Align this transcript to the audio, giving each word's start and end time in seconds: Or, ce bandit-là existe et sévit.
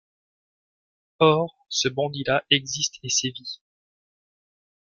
Or, 1.19 1.53
ce 1.69 1.87
bandit-là 1.87 2.43
existe 2.49 2.95
et 3.03 3.09
sévit. 3.09 3.61